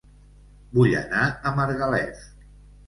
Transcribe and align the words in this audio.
Vull 0.79 0.95
anar 1.03 1.29
a 1.51 1.55
Margalef 1.61 2.29